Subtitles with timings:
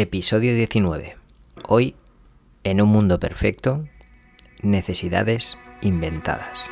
[0.00, 1.18] Episodio 19.
[1.68, 1.94] Hoy,
[2.64, 3.86] en un mundo perfecto,
[4.62, 6.62] necesidades inventadas.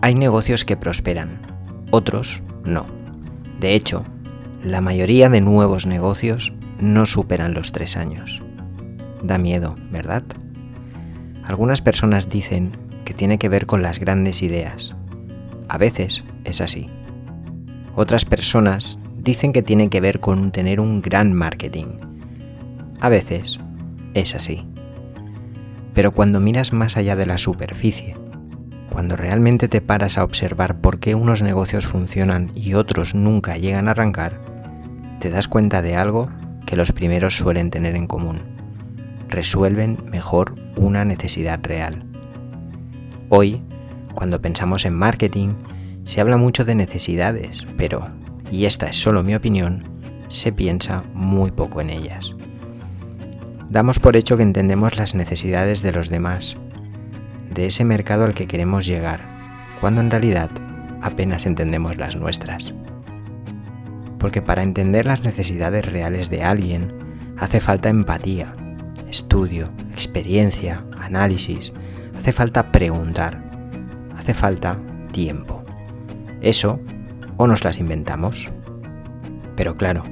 [0.00, 1.42] Hay negocios que prosperan,
[1.90, 2.86] otros no.
[3.60, 4.06] De hecho,
[4.62, 8.42] la mayoría de nuevos negocios no superan los tres años.
[9.22, 10.24] Da miedo, ¿verdad?
[11.44, 12.74] Algunas personas dicen
[13.04, 14.96] que tiene que ver con las grandes ideas.
[15.68, 16.88] A veces es así.
[17.94, 21.86] Otras personas dicen que tiene que ver con tener un gran marketing.
[23.00, 23.58] A veces
[24.12, 24.66] es así.
[25.94, 28.16] Pero cuando miras más allá de la superficie,
[28.90, 33.88] cuando realmente te paras a observar por qué unos negocios funcionan y otros nunca llegan
[33.88, 34.40] a arrancar,
[35.20, 36.28] te das cuenta de algo
[36.66, 38.42] que los primeros suelen tener en común.
[39.28, 42.04] Resuelven mejor una necesidad real.
[43.30, 43.62] Hoy,
[44.14, 45.54] cuando pensamos en marketing,
[46.04, 48.10] se habla mucho de necesidades, pero,
[48.54, 49.82] y esta es solo mi opinión,
[50.28, 52.36] se piensa muy poco en ellas.
[53.68, 56.56] Damos por hecho que entendemos las necesidades de los demás,
[57.52, 59.28] de ese mercado al que queremos llegar,
[59.80, 60.50] cuando en realidad
[61.02, 62.74] apenas entendemos las nuestras.
[64.20, 66.94] Porque para entender las necesidades reales de alguien
[67.36, 68.54] hace falta empatía,
[69.08, 71.72] estudio, experiencia, análisis,
[72.16, 73.42] hace falta preguntar,
[74.16, 74.78] hace falta
[75.10, 75.64] tiempo.
[76.40, 76.78] Eso
[77.36, 78.50] o nos las inventamos.
[79.56, 80.04] Pero claro,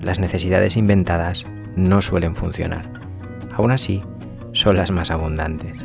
[0.00, 2.90] las necesidades inventadas no suelen funcionar.
[3.54, 4.02] Aún así,
[4.52, 5.78] son las más abundantes.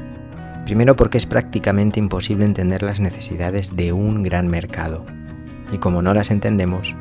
[0.66, 5.06] Primero porque es prácticamente imposible entender las necesidades de un gran mercado.
[5.72, 6.96] Y como no las entendemos,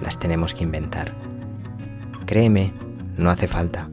[0.00, 1.12] las tenemos que inventar.
[2.26, 2.72] Créeme,
[3.16, 3.88] no hace falta.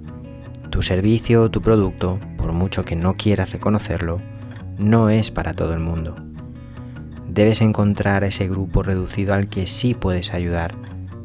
[0.70, 4.22] Tu servicio o tu producto, por mucho que no quieras reconocerlo,
[4.78, 6.29] no es para todo el mundo
[7.40, 10.76] debes encontrar ese grupo reducido al que sí puedes ayudar,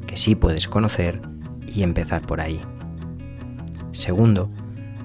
[0.07, 1.21] que sí puedes conocer
[1.67, 2.63] y empezar por ahí.
[3.91, 4.49] Segundo,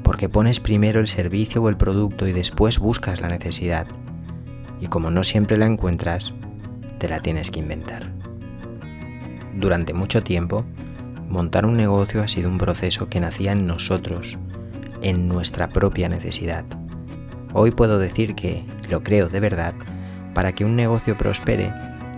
[0.04, 3.88] porque pones primero el servicio o el producto y después buscas la necesidad.
[4.80, 6.36] Y como no siempre la encuentras,
[7.00, 8.14] te la tienes que inventar.
[9.56, 10.64] Durante mucho tiempo,
[11.28, 14.38] montar un negocio ha sido un proceso que nacía en nosotros,
[15.02, 16.66] en nuestra propia necesidad.
[17.52, 19.73] Hoy puedo decir que, lo creo de verdad,
[20.39, 21.73] para que un negocio prospere,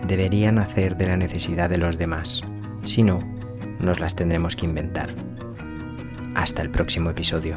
[0.06, 2.44] debería nacer de la necesidad de los demás.
[2.84, 3.20] Si no,
[3.80, 5.10] nos las tendremos que inventar.
[6.36, 7.56] Hasta el próximo episodio.